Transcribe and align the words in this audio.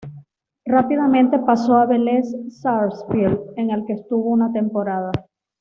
Rápidamente 0.65 1.37
pasó 1.37 1.75
a 1.77 1.85
Velez 1.85 2.25
Sarsfield, 2.49 3.39
en 3.55 3.69
el 3.69 3.85
que 3.85 3.93
estuvo 3.93 4.29
una 4.31 4.51
temporada. 4.51 5.11